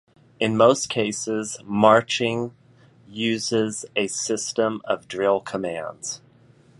In 0.39 0.57
most 0.57 0.89
cases, 0.89 1.59
marching 1.63 2.55
uses 3.07 3.85
a 3.95 4.07
system 4.07 4.81
of 4.85 5.07
drill 5.07 5.39
commands. 5.41 6.23